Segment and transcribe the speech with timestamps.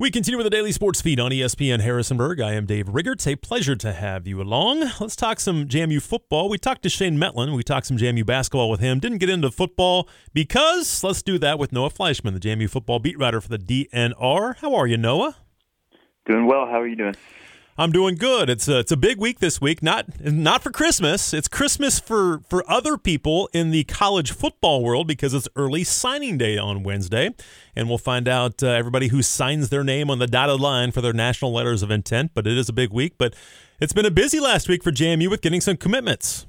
[0.00, 2.40] We continue with the daily sports feed on ESPN Harrisonburg.
[2.40, 3.14] I am Dave Rigger.
[3.14, 4.92] It's a pleasure to have you along.
[5.00, 6.48] Let's talk some JMU football.
[6.48, 7.56] We talked to Shane Mettlen.
[7.56, 9.00] We talked some JMU basketball with him.
[9.00, 13.18] Didn't get into football because let's do that with Noah Fleischman, the JMU football beat
[13.18, 14.58] writer for the DNR.
[14.58, 15.34] How are you, Noah?
[16.26, 16.66] Doing well.
[16.66, 17.16] How are you doing?
[17.80, 18.50] I'm doing good.
[18.50, 19.84] It's a, it's a big week this week.
[19.84, 21.32] Not not for Christmas.
[21.32, 26.36] It's Christmas for for other people in the college football world because it's early signing
[26.38, 27.30] day on Wednesday,
[27.76, 31.00] and we'll find out uh, everybody who signs their name on the dotted line for
[31.00, 32.32] their national letters of intent.
[32.34, 33.14] But it is a big week.
[33.16, 33.36] But
[33.80, 36.48] it's been a busy last week for JMU with getting some commitments.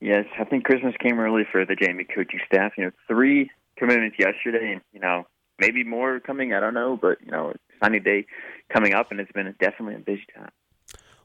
[0.00, 2.72] Yes, I think Christmas came early for the JMU coaching staff.
[2.76, 5.24] You know, three commitments yesterday, and you know
[5.60, 6.52] maybe more coming.
[6.52, 8.26] I don't know, but you know, signing day
[8.72, 10.50] coming up, and it's been definitely a busy time.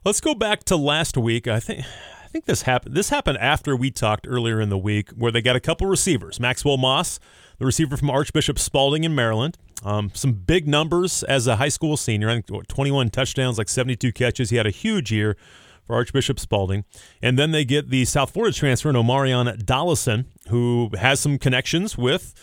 [0.03, 1.47] Let's go back to last week.
[1.47, 1.85] I think
[2.27, 2.95] I think this happened.
[2.95, 6.39] This happened after we talked earlier in the week, where they got a couple receivers.
[6.39, 7.19] Maxwell Moss,
[7.57, 11.97] the receiver from Archbishop Spalding in Maryland, um, some big numbers as a high school
[11.97, 12.29] senior.
[12.29, 14.49] I think what, 21 touchdowns, like 72 catches.
[14.49, 15.37] He had a huge year
[15.85, 16.83] for Archbishop Spalding.
[17.21, 22.33] And then they get the South Florida transfer, Omarion Dollison, who has some connections with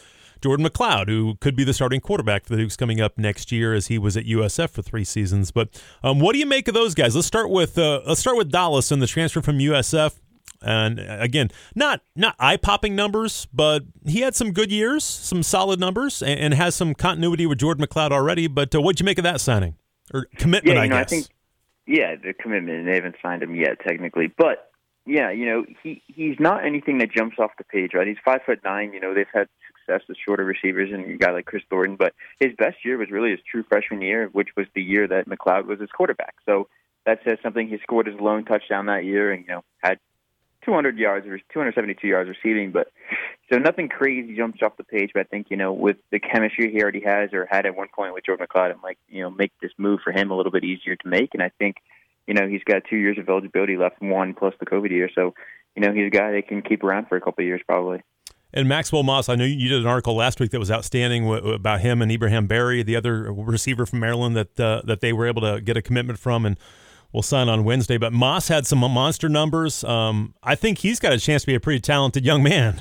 [0.44, 3.72] Jordan McCloud, who could be the starting quarterback for the Dukes coming up next year,
[3.72, 5.50] as he was at USF for three seasons.
[5.50, 5.70] But
[6.02, 7.14] um, what do you make of those guys?
[7.14, 10.20] Let's start with uh, let's start with Dallas and the transfer from USF.
[10.60, 15.80] And again, not not eye popping numbers, but he had some good years, some solid
[15.80, 18.46] numbers, and, and has some continuity with Jordan McCloud already.
[18.46, 19.76] But uh, what'd you make of that signing
[20.12, 20.76] or commitment?
[20.76, 21.06] Yeah, I know, guess.
[21.06, 21.28] I think,
[21.86, 22.84] yeah, the commitment.
[22.84, 24.70] They haven't signed him yet, technically, but
[25.06, 28.06] yeah, you know, he he's not anything that jumps off the page, right?
[28.06, 28.92] He's five foot nine.
[28.92, 29.48] You know, they've had
[29.84, 31.96] success with shorter receivers and a guy like Chris Thornton.
[31.96, 35.28] But his best year was really his true freshman year, which was the year that
[35.28, 36.34] McCloud was his quarterback.
[36.46, 36.68] So
[37.06, 37.68] that says something.
[37.68, 39.98] He scored his lone touchdown that year, and you know had
[40.64, 42.72] 200 yards or 272 yards receiving.
[42.72, 42.88] But
[43.52, 45.10] so nothing crazy jumps off the page.
[45.12, 47.88] But I think you know with the chemistry he already has or had at one
[47.94, 50.52] point with Jordan McCloud, it might you know make this move for him a little
[50.52, 51.30] bit easier to make.
[51.34, 51.76] And I think
[52.26, 55.10] you know he's got two years of eligibility left, one plus the COVID year.
[55.14, 55.34] So
[55.76, 58.02] you know he's a guy they can keep around for a couple of years probably.
[58.56, 61.80] And Maxwell Moss, I know you did an article last week that was outstanding about
[61.80, 65.42] him and Ibrahim Berry, the other receiver from Maryland that uh, that they were able
[65.42, 66.56] to get a commitment from and
[67.12, 67.98] will sign on Wednesday.
[67.98, 69.82] But Moss had some monster numbers.
[69.82, 72.80] Um, I think he's got a chance to be a pretty talented young man.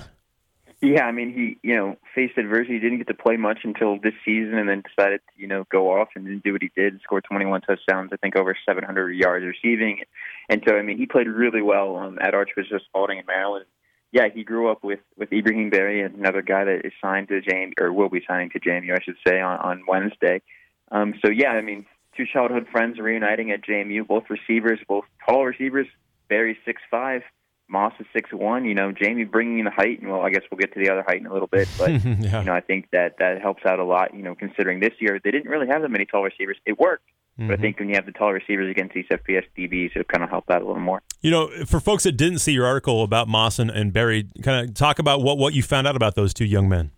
[0.79, 4.13] Yeah, I mean, he you know faced adversity, didn't get to play much until this
[4.23, 7.19] season, and then decided to you know go off and do what he did, score
[7.19, 10.01] 21 touchdowns, I think over 700 yards receiving,
[10.49, 13.65] and so I mean he played really well um, at Archbishop Spalding in Maryland
[14.13, 17.73] yeah, he grew up with with Ibrahim Berry, another guy that is signed to JMU
[17.81, 20.43] or will be signing to JMU, I should say, on on Wednesday.
[20.91, 25.45] Um, so yeah, I mean, two childhood friends reuniting at JMU, both receivers, both tall
[25.45, 25.87] receivers.
[26.29, 27.23] Berry six five,
[27.69, 28.65] Moss is six one.
[28.65, 30.91] You know, JMU bringing in the height, and well, I guess we'll get to the
[30.91, 32.39] other height in a little bit, but yeah.
[32.39, 34.13] you know, I think that that helps out a lot.
[34.13, 36.57] You know, considering this year they didn't really have that many tall receivers.
[36.65, 37.05] It worked.
[37.33, 37.47] Mm-hmm.
[37.47, 37.63] But I mm-hmm.
[37.63, 40.49] think when you have the tall receivers against these FBS DBs, it kind of help
[40.51, 41.01] out a little more.
[41.21, 44.69] You know, for folks that didn't see your article about Moss and, and Berry, kind
[44.69, 46.91] of talk about what, what you found out about those two young men.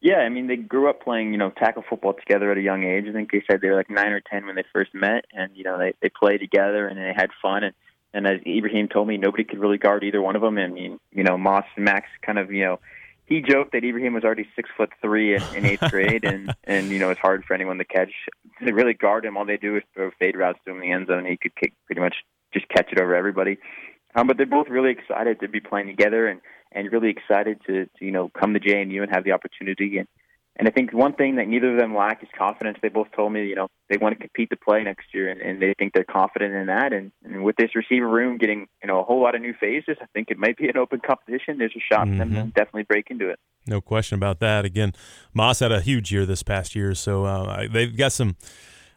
[0.00, 2.82] Yeah, I mean, they grew up playing, you know, tackle football together at a young
[2.82, 3.04] age.
[3.08, 5.56] I think they said they were like nine or ten when they first met, and
[5.56, 7.62] you know, they they played together and they had fun.
[7.62, 7.72] And
[8.14, 10.58] and as Ibrahim told me, nobody could really guard either one of them.
[10.58, 12.80] I mean, you know, Moss and Max kind of, you know,
[13.26, 16.88] he joked that Ibrahim was already six foot three in, in eighth grade, and and
[16.88, 18.10] you know it's hard for anyone to catch.
[18.64, 20.92] To really guard him, all they do is throw fade routes to him in the
[20.92, 22.16] end zone, and he could kick, pretty much
[22.52, 23.58] just catch it over everybody.
[24.14, 26.40] Um, but they're both really excited to be playing together, and
[26.72, 30.08] and really excited to, to you know come to JMU and have the opportunity and
[30.56, 32.78] and I think one thing that neither of them lack is confidence.
[32.82, 35.40] They both told me, you know, they want to compete to play next year, and,
[35.40, 36.92] and they think they're confident in that.
[36.92, 39.96] And, and with this receiver room getting, you know, a whole lot of new faces,
[40.00, 41.56] I think it might be an open competition.
[41.58, 42.12] There's a shot mm-hmm.
[42.12, 42.48] for them to mm-hmm.
[42.50, 43.38] definitely break into it.
[43.66, 44.64] No question about that.
[44.64, 44.92] Again,
[45.32, 48.36] Moss had a huge year this past year, so uh, they've got some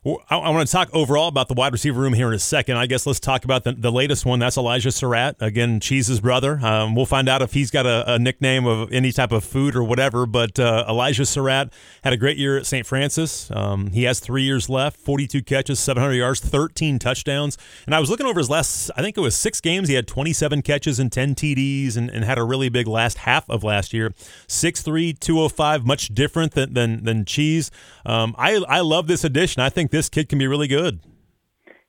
[0.06, 2.78] I, I want to talk overall about the wide receiver room here in a second.
[2.78, 4.38] I guess let's talk about the, the latest one.
[4.38, 6.60] That's Elijah Surratt, again, Cheese's brother.
[6.60, 9.76] Um, we'll find out if he's got a, a, nickname of any type of food
[9.76, 10.28] or whatever.
[10.28, 11.74] But uh, Elijah Surratt
[12.04, 12.86] had a great year at St.
[12.86, 13.50] Francis.
[13.50, 17.58] Um, he has three years left, 42 catches, 700 yards, 13 touchdowns.
[17.88, 19.90] And I was looking over his last, I think it was six games.
[19.90, 23.50] He had 27 catches and 10 TDs and, and had a really big last half
[23.50, 24.12] of last year.
[24.48, 27.72] 6'3, 205, much different than, than, than Cheese.
[28.06, 29.64] Um, I, I love this addition.
[29.64, 31.00] I think this kid can be really good.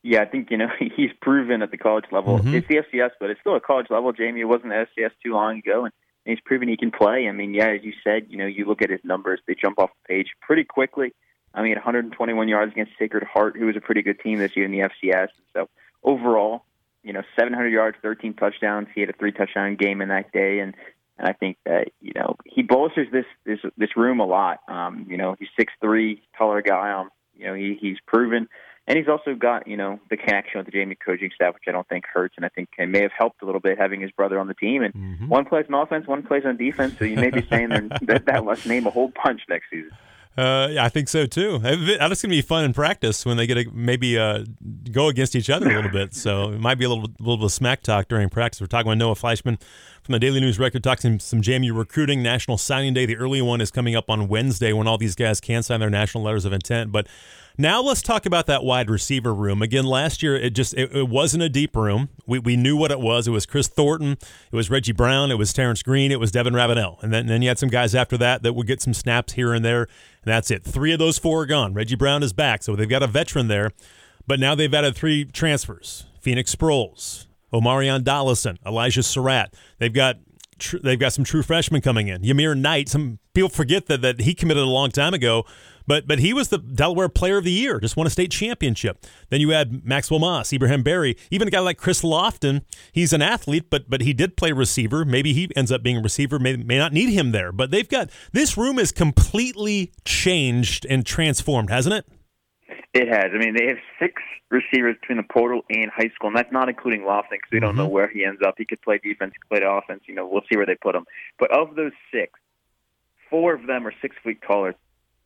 [0.02, 2.38] Yeah, I think you know he's proven at the college level.
[2.38, 2.54] Mm-hmm.
[2.54, 4.12] It's the FCS, but it's still a college level.
[4.12, 5.92] JMU it wasn't the FCS too long ago, and
[6.24, 7.28] he's proven he can play.
[7.28, 9.78] I mean, yeah, as you said, you know, you look at his numbers; they jump
[9.78, 11.12] off the page pretty quickly.
[11.52, 14.66] I mean, 121 yards against Sacred Heart, who was a pretty good team this year
[14.66, 15.28] in the FCS.
[15.54, 15.68] So
[16.04, 16.64] overall,
[17.02, 18.88] you know, 700 yards, 13 touchdowns.
[18.94, 20.74] He had a three touchdown game in that day, and
[21.18, 24.60] and I think that you know he bolsters this this this room a lot.
[24.68, 26.92] Um, you know, he's six three, taller guy.
[26.92, 28.48] Um, You know, he he's proven,
[28.86, 31.72] and he's also got you know the connection with the JMU coaching staff, which I
[31.72, 34.10] don't think hurts, and I think it may have helped a little bit having his
[34.10, 34.82] brother on the team.
[34.82, 35.28] And mm-hmm.
[35.28, 36.98] one plays on offense, one plays on defense.
[36.98, 37.68] So you may be saying
[38.02, 39.90] that that must name a whole bunch next season.
[40.36, 41.58] Uh, yeah, I think so too.
[41.58, 44.44] That's going to be fun in practice when they get to maybe uh,
[44.92, 46.14] go against each other a little bit.
[46.14, 48.60] So it might be a little, little bit of smack talk during practice.
[48.60, 49.58] We're talking with Noah Fleischman
[50.02, 52.22] from the Daily News Record, talking some JMU recruiting.
[52.22, 55.40] National Signing Day, the early one, is coming up on Wednesday when all these guys
[55.40, 56.92] can sign their national letters of intent.
[56.92, 57.06] But
[57.58, 59.62] now let's talk about that wide receiver room.
[59.62, 62.08] Again, last year it just it, it, wasn't a deep room.
[62.26, 63.26] We, we knew what it was.
[63.26, 66.54] It was Chris Thornton, it was Reggie Brown, it was Terrence Green, it was Devin
[66.54, 66.98] Ravenel.
[67.02, 69.34] And then, and then you had some guys after that that would get some snaps
[69.34, 69.82] here and there.
[69.82, 69.88] And
[70.24, 70.64] that's it.
[70.64, 71.74] Three of those four are gone.
[71.74, 73.72] Reggie Brown is back, so they've got a veteran there.
[74.26, 76.06] But now they've added three transfers.
[76.20, 79.54] Phoenix Sproles, Omarion Dollison, Elijah Surratt.
[79.78, 80.16] They've got
[80.58, 82.22] tr- they've got some true freshmen coming in.
[82.22, 82.88] Yamir Knight.
[82.88, 85.44] Some people forget that that he committed a long time ago,
[85.86, 87.80] but but he was the Delaware Player of the Year.
[87.80, 89.04] Just won a state championship.
[89.30, 92.62] Then you had Maxwell Moss, Ibrahim Berry, even a guy like Chris Lofton.
[92.92, 95.04] He's an athlete, but but he did play receiver.
[95.04, 96.38] Maybe he ends up being a receiver.
[96.38, 97.52] May may not need him there.
[97.52, 102.06] But they've got this room is completely changed and transformed, hasn't it?
[102.92, 103.26] It has.
[103.34, 106.68] I mean, they have six receivers between the portal and high school, and that's not
[106.68, 107.66] including Lofton because we mm-hmm.
[107.66, 108.54] don't know where he ends up.
[108.56, 110.02] He could play defense, he could play offense.
[110.06, 111.04] You know, we'll see where they put him.
[111.38, 112.32] But of those six,
[113.28, 114.74] four of them are six feet taller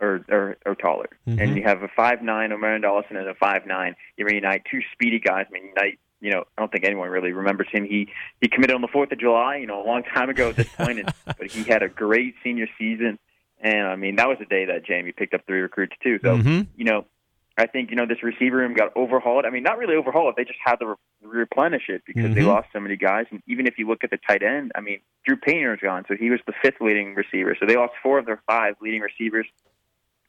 [0.01, 1.39] or or, or taller, mm-hmm.
[1.39, 4.81] and you have a five nine Omarion Dollison and a five nine Yamir Knight, two
[4.93, 5.47] speedy guys.
[5.49, 5.99] I mean, Knight.
[6.23, 7.85] You know, I don't think anyone really remembers him.
[7.85, 8.09] He
[8.43, 10.69] he committed on the Fourth of July, you know, a long time ago at this
[10.69, 10.89] point.
[10.89, 13.19] point, and, but he had a great senior season.
[13.59, 16.19] And I mean, that was the day that JMU picked up three recruits too.
[16.23, 16.63] So mm-hmm.
[16.77, 17.07] you know,
[17.61, 19.45] I think you know this receiver room got overhauled.
[19.45, 20.35] I mean, not really overhauled.
[20.37, 22.35] They just had to re- replenish it because mm-hmm.
[22.35, 23.27] they lost so many guys.
[23.31, 26.05] And even if you look at the tight end, I mean, Drew Painter is gone,
[26.09, 27.57] so he was the fifth leading receiver.
[27.59, 29.47] So they lost four of their five leading receivers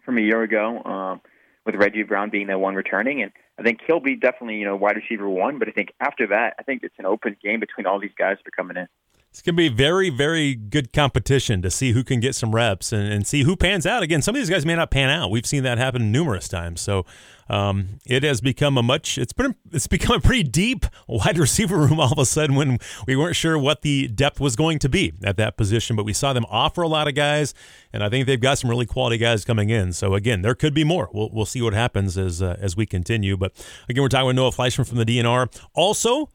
[0.04, 1.22] from a year ago, um,
[1.66, 3.22] with Reggie Brown being the one returning.
[3.22, 5.60] And I think he'll be definitely you know wide receiver one.
[5.60, 8.38] But I think after that, I think it's an open game between all these guys
[8.38, 8.88] that are coming in.
[9.32, 12.92] It's going to be very, very good competition to see who can get some reps
[12.92, 14.04] and, and, see who pans out.
[14.04, 15.32] Again, some of these guys may not pan out.
[15.32, 16.82] We've seen that happen numerous times.
[16.82, 17.06] So
[17.48, 19.18] um, it has become a much.
[19.18, 19.56] It's been.
[19.72, 23.38] It's become a pretty deep wide receiver room all of a sudden when we weren't
[23.38, 25.96] sure what the depth was going to be at that position.
[25.96, 27.54] But we saw them offer a lot of guys,
[27.94, 29.94] and I think they've got some really quality guys coming in.
[29.94, 31.10] So again, there could be more.
[31.14, 33.38] We'll, we'll see what happens as uh, as we continue.
[33.38, 33.54] But
[33.88, 35.48] again, we're talking with Noah Fleischman from the DNR.
[35.74, 36.30] Also.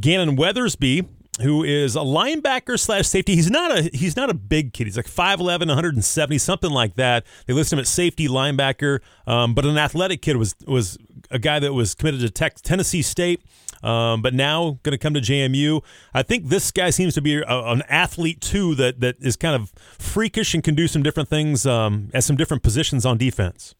[0.00, 1.06] Gannon Weathersby
[1.40, 3.34] who is a linebacker slash safety.
[3.34, 4.86] He's not a he's not a big kid.
[4.86, 7.24] He's like 5'11", 170, something like that.
[7.46, 10.96] They list him at safety linebacker, um, but an athletic kid was was
[11.30, 13.42] a guy that was committed to tech, Tennessee State,
[13.82, 15.82] um, but now going to come to JMU.
[16.12, 19.56] I think this guy seems to be a, an athlete too that that is kind
[19.56, 23.74] of freakish and can do some different things um, at some different positions on defense.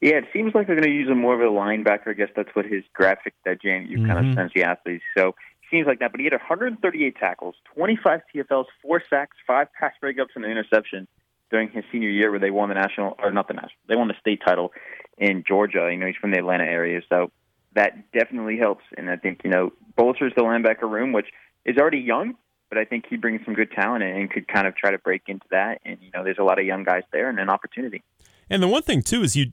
[0.00, 2.08] Yeah, it seems like they're going to use him more of a linebacker.
[2.08, 4.06] I guess that's what his graphic that JMU mm-hmm.
[4.06, 5.04] kind of sends the athletes.
[5.16, 5.36] So
[5.72, 10.36] seems like that, but he had 138 tackles, 25 TFLs, four sacks, five pass breakups,
[10.36, 11.08] and an interception
[11.50, 14.08] during his senior year, where they won the national or not the national, they won
[14.08, 14.72] the state title
[15.18, 15.88] in Georgia.
[15.90, 17.30] You know, he's from the Atlanta area, so
[17.74, 18.84] that definitely helps.
[18.96, 21.26] And I think you know bolsters the linebacker room, which
[21.64, 22.34] is already young,
[22.68, 25.22] but I think he brings some good talent and could kind of try to break
[25.26, 25.80] into that.
[25.84, 28.02] And you know, there's a lot of young guys there and an opportunity.
[28.48, 29.50] And the one thing too is you,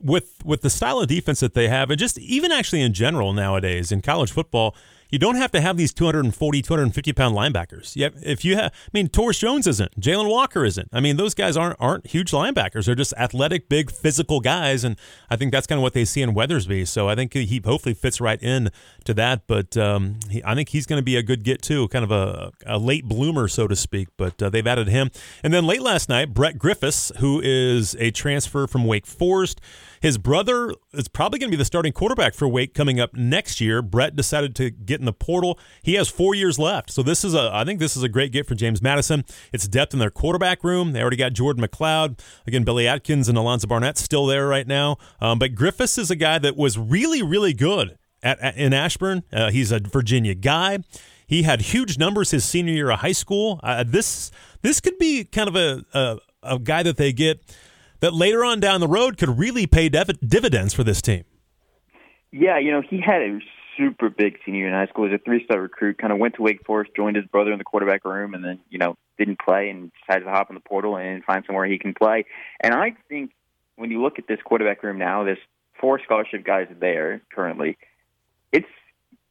[0.00, 3.32] with with the style of defense that they have, and just even actually in general
[3.32, 4.74] nowadays in college football,
[5.10, 7.94] you don't have to have these 240, 250 pound linebackers.
[7.94, 10.88] Yeah, if you have, I mean, Taurus Jones isn't, Jailin Walker isn't.
[10.92, 12.86] I mean, those guys aren't aren't huge linebackers.
[12.86, 14.96] They're just athletic, big, physical guys, and
[15.30, 16.86] I think that's kind of what they see in Weathersby.
[16.88, 18.70] So I think he hopefully fits right in
[19.04, 19.46] to that.
[19.46, 22.10] But um, he, I think he's going to be a good get too, kind of
[22.10, 24.08] a, a late bloomer, so to speak.
[24.16, 25.10] But uh, they've added him,
[25.42, 29.60] and then late last night, Brett Griffis, who is a transfer from Wake Forest.
[30.04, 33.58] His brother is probably going to be the starting quarterback for Wake coming up next
[33.58, 33.80] year.
[33.80, 35.58] Brett decided to get in the portal.
[35.82, 37.48] He has four years left, so this is a.
[37.50, 39.24] I think this is a great get for James Madison.
[39.50, 40.92] It's depth in their quarterback room.
[40.92, 44.98] They already got Jordan McCloud, again Billy Atkins and Alonzo Barnett still there right now.
[45.22, 49.22] Um, but Griffis is a guy that was really really good at, at in Ashburn.
[49.32, 50.80] Uh, he's a Virginia guy.
[51.26, 53.58] He had huge numbers his senior year of high school.
[53.62, 54.30] Uh, this
[54.60, 57.40] this could be kind of a, a a guy that they get
[58.04, 61.24] that later on down the road could really pay div- dividends for this team.
[62.30, 63.38] Yeah, you know, he had a
[63.78, 65.06] super big senior year in high school.
[65.06, 65.96] He was a three-star recruit.
[65.96, 68.60] Kind of went to Wake Forest, joined his brother in the quarterback room, and then
[68.68, 71.78] you know didn't play and decided to hop in the portal and find somewhere he
[71.78, 72.26] can play.
[72.60, 73.30] And I think
[73.76, 75.38] when you look at this quarterback room now, there's
[75.80, 77.78] four scholarship guys there currently.
[78.52, 78.66] It's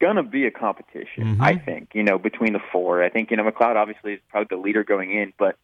[0.01, 1.43] gonna be a competition, mm-hmm.
[1.43, 1.89] I think.
[1.93, 4.83] You know, between the four, I think you know McCloud obviously is probably the leader
[4.83, 5.57] going in, but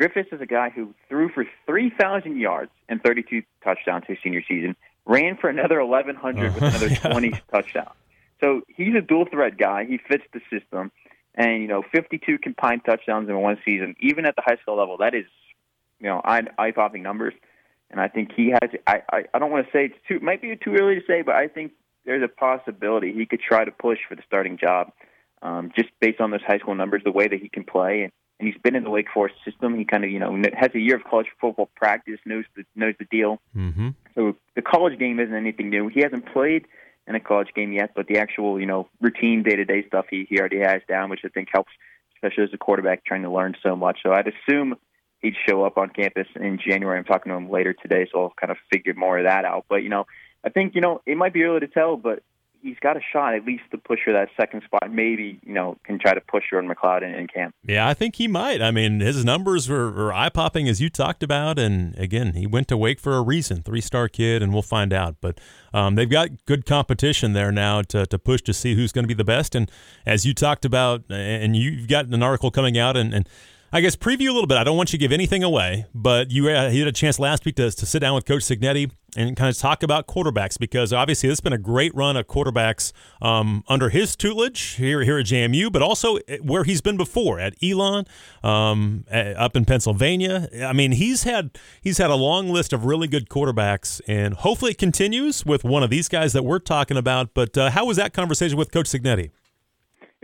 [0.00, 4.76] Griffis is a guy who threw for 3,000 yards and 32 touchdowns his senior season,
[5.06, 6.98] ran for another 1,100 with another yeah.
[6.98, 7.96] 20 touchdowns.
[8.40, 9.84] So he's a dual threat guy.
[9.84, 10.90] He fits the system.
[11.36, 14.98] And, you know, 52 combined touchdowns in one season, even at the high school level,
[14.98, 15.24] that is,
[16.00, 17.34] you know, eye popping numbers.
[17.90, 20.42] And I think he has, I, I, I don't want to say it's too, might
[20.42, 21.72] be too early to say, but I think
[22.04, 24.92] there's a possibility he could try to push for the starting job
[25.42, 28.02] um, just based on those high school numbers, the way that he can play.
[28.02, 29.76] And, and he's been in the Wake Forest system.
[29.78, 32.94] He kind of, you know, has a year of college football practice, knows the knows
[32.98, 33.40] the deal.
[33.56, 33.90] Mm-hmm.
[34.14, 35.88] So the college game isn't anything new.
[35.88, 36.66] He hasn't played
[37.06, 40.06] in a college game yet, but the actual, you know, routine day to day stuff
[40.10, 41.70] he he already has down, which I think helps,
[42.16, 44.00] especially as a quarterback trying to learn so much.
[44.02, 44.74] So I'd assume
[45.20, 46.98] he'd show up on campus in January.
[46.98, 49.66] I'm talking to him later today, so I'll kind of figure more of that out.
[49.68, 50.06] But you know,
[50.44, 52.22] I think you know it might be early to tell, but
[52.64, 54.90] he's got a shot at least to push for that second spot.
[54.90, 57.54] Maybe you know can try to push Jordan McCloud in, in camp.
[57.62, 58.62] Yeah, I think he might.
[58.62, 62.46] I mean, his numbers were, were eye popping as you talked about, and again, he
[62.46, 63.62] went to Wake for a reason.
[63.62, 65.16] Three star kid, and we'll find out.
[65.20, 65.38] But
[65.72, 69.08] um, they've got good competition there now to to push to see who's going to
[69.08, 69.54] be the best.
[69.54, 69.70] And
[70.06, 73.28] as you talked about, and you've got an article coming out, and, and
[73.74, 74.56] I guess preview a little bit.
[74.56, 77.18] I don't want you to give anything away, but you had, you had a chance
[77.18, 80.56] last week to, to sit down with Coach Cignetti and kind of talk about quarterbacks
[80.56, 85.18] because obviously has been a great run of quarterbacks um, under his tutelage here here
[85.18, 88.04] at JMU, but also where he's been before at Elon,
[88.44, 90.48] um, up in Pennsylvania.
[90.64, 94.70] I mean, he's had he's had a long list of really good quarterbacks, and hopefully
[94.70, 97.34] it continues with one of these guys that we're talking about.
[97.34, 99.32] But uh, how was that conversation with Coach Cignetti?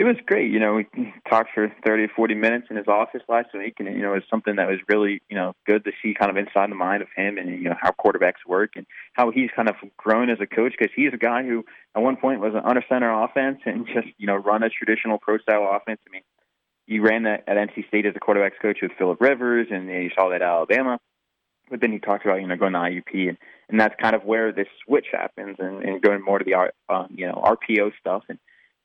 [0.01, 0.51] It was great.
[0.51, 0.87] You know, we
[1.29, 4.15] talked for 30 or 40 minutes in his office last week, and, you know, it
[4.15, 7.03] was something that was really, you know, good to see kind of inside the mind
[7.03, 10.39] of him and, you know, how quarterbacks work and how he's kind of grown as
[10.41, 13.59] a coach because he's a guy who at one point was an under center offense
[13.67, 16.01] and just, you know, run a traditional pro style offense.
[16.09, 16.23] I mean,
[16.87, 20.09] he ran that at NC State as a quarterbacks coach with Philip Rivers, and you
[20.15, 20.99] saw that at Alabama.
[21.69, 23.37] But then he talked about, you know, going to IUP, and,
[23.69, 26.55] and that's kind of where this switch happens and, and going more to the,
[26.89, 28.23] uh, you know, RPO stuff.
[28.31, 28.39] And,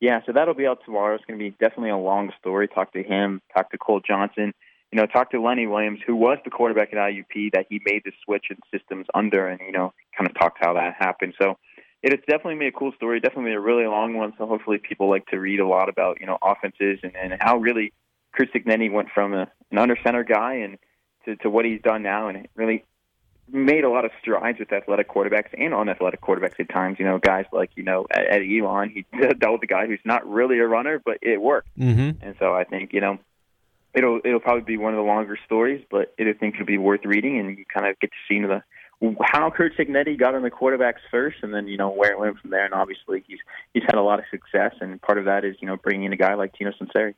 [0.06, 1.16] yeah, so that'll be out tomorrow.
[1.16, 2.68] It's going to be definitely a long story.
[2.68, 4.54] Talk to him, talk to Cole Johnson,
[4.92, 8.04] you know, talk to Lenny Williams, who was the quarterback at IUP that he made
[8.06, 11.34] the switch in systems under, and you know, kind of talked how that happened.
[11.42, 11.58] So
[12.04, 13.20] it's definitely be a cool story.
[13.20, 14.34] Definitely a really long one.
[14.38, 17.58] So hopefully people like to read a lot about you know offenses and, and how
[17.58, 17.92] really
[18.32, 20.78] Chris Cignetti went from a, an under center guy and
[21.26, 22.86] to, to what he's done now, and really
[23.52, 26.98] made a lot of strides with athletic quarterbacks and unathletic quarterbacks at times.
[27.00, 29.06] You know, guys like you know at, Elon, he
[29.40, 31.70] dealt with a guy who's not really a runner, but it worked.
[31.78, 32.26] Mm-hmm.
[32.26, 33.20] And so I think you know
[33.94, 36.78] it'll it'll probably be one of the longer stories, but it, I think it'll be
[36.78, 38.64] worth reading, and you kind of get to see the
[39.22, 42.40] how Curt Cignetti got on the quarterbacks first, and then you know where it went
[42.40, 42.66] from there.
[42.66, 43.40] And obviously, he's
[43.74, 46.14] he's had a lot of success, and part of that is you know bringing in
[46.14, 47.14] a guy like Tino Sunseri.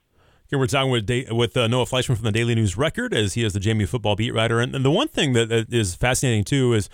[0.49, 3.43] Here we're talking with with uh, Noah Fleischman from the Daily News Record, as he
[3.43, 4.61] is the JMU football beat writer.
[4.61, 6.89] And, and the one thing that is fascinating too is,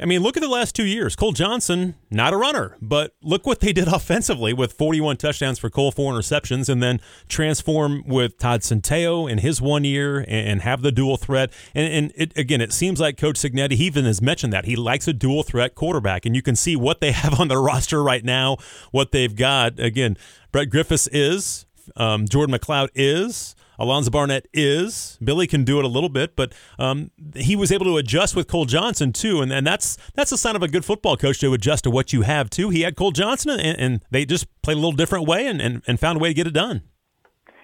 [0.00, 1.14] I mean, look at the last two years.
[1.14, 5.68] Cole Johnson, not a runner, but look what they did offensively with 41 touchdowns for
[5.68, 10.62] Cole, four interceptions, and then transform with Todd Centeio in his one year and, and
[10.62, 11.52] have the dual threat.
[11.74, 14.76] And, and it, again, it seems like Coach Cignetti he even has mentioned that he
[14.76, 18.02] likes a dual threat quarterback, and you can see what they have on their roster
[18.02, 18.56] right now,
[18.92, 19.78] what they've got.
[19.78, 20.16] Again,
[20.52, 21.66] Brett Griffis is
[21.96, 23.54] um, Jordan McCloud is.
[23.78, 25.18] Alonzo Barnett is.
[25.22, 28.48] Billy can do it a little bit, but um, he was able to adjust with
[28.48, 31.52] Cole Johnson too, and, and that's that's a sign of a good football coach to
[31.54, 32.70] adjust to what you have too.
[32.70, 35.82] He had Cole Johnson, and, and they just played a little different way and, and,
[35.86, 36.82] and found a way to get it done.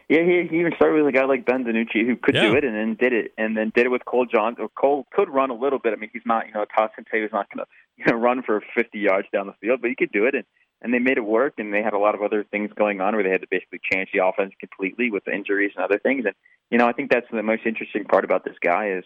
[0.09, 2.51] Yeah, he, he even started with a guy like Ben DiNucci who could yeah.
[2.51, 4.69] do it, and then did it, and then did it with Cole Johnson.
[4.77, 5.95] Cole could run a little bit.
[5.95, 7.67] I mean, he's not, you know, Todd Centeio's not going to,
[7.97, 10.35] you know, run for 50 yards down the field, but he could do it.
[10.35, 10.45] And
[10.85, 11.55] and they made it work.
[11.59, 13.81] And they had a lot of other things going on where they had to basically
[13.91, 16.27] change the offense completely with the injuries and other things.
[16.27, 16.35] And
[16.71, 19.05] you know, I think that's the most interesting part about this guy is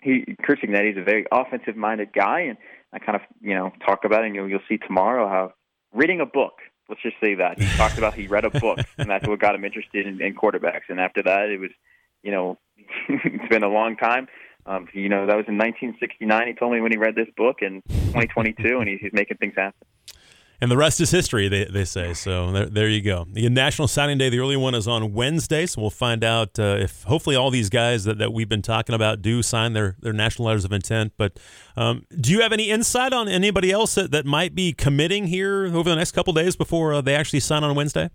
[0.00, 2.58] he Chris Cignetti is a very offensive minded guy, and
[2.92, 4.26] I kind of you know talk about it.
[4.26, 5.54] And you'll you'll see tomorrow how
[5.92, 6.52] reading a book.
[6.88, 9.54] Let's just say that he talked about he read a book, and that's what got
[9.54, 10.88] him interested in, in quarterbacks.
[10.88, 11.70] And after that, it was
[12.22, 12.58] you know
[13.08, 14.28] it's been a long time.
[14.66, 16.46] Um, you know, that was in 1969.
[16.46, 19.54] He told me when he read this book in 2022, and he's, he's making things
[19.56, 19.86] happen.
[20.60, 22.14] And the rest is history, they, they say.
[22.14, 23.26] So there, there you go.
[23.30, 25.66] The National Signing Day, the early one is on Wednesday.
[25.66, 28.94] So we'll find out uh, if hopefully all these guys that, that we've been talking
[28.94, 31.12] about do sign their, their national letters of intent.
[31.16, 31.38] But
[31.76, 35.66] um, do you have any insight on anybody else that, that might be committing here
[35.66, 38.10] over the next couple days before uh, they actually sign on Wednesday?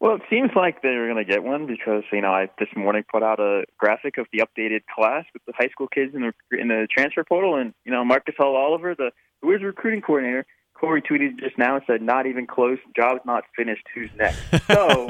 [0.00, 3.04] Well, it seems like they're going to get one because you know I this morning
[3.10, 6.60] put out a graphic of the updated class with the high school kids in the
[6.60, 10.44] in the transfer portal, and you know Marcus Hall Oliver, the who is recruiting coordinator,
[10.74, 12.78] Corey tweeted just now and said, "Not even close.
[12.96, 13.84] Job's not finished.
[13.94, 15.08] Who's next?" So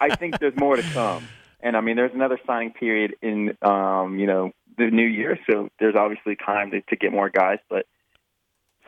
[0.00, 1.26] I think there's more to come.
[1.60, 5.68] And I mean, there's another signing period in um, you know the new year, so
[5.80, 7.86] there's obviously time to, to get more guys, but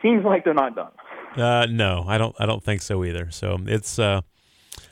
[0.01, 0.91] seems like they're not done.
[1.35, 2.35] Uh, no, I don't.
[2.39, 3.29] I don't think so either.
[3.31, 4.21] So it's uh,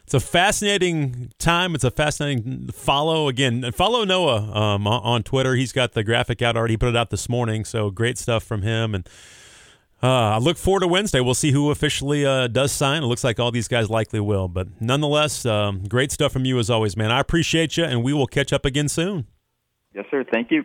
[0.04, 1.76] it's a fascinating time.
[1.76, 3.28] It's a fascinating follow.
[3.28, 5.56] Again, follow Noah um, on Twitter.
[5.56, 6.74] He's got the graphic out already.
[6.74, 7.66] He put it out this morning.
[7.66, 8.96] So great stuff from him.
[8.96, 9.08] And
[10.02, 11.20] uh, I look forward to Wednesday.
[11.20, 13.04] We'll see who officially uh, does sign.
[13.04, 14.48] It looks like all these guys likely will.
[14.48, 17.12] But nonetheless, um, great stuff from you as always, man.
[17.12, 19.28] I appreciate you, and we will catch up again soon.
[19.94, 20.24] Yes, sir.
[20.30, 20.64] Thank you.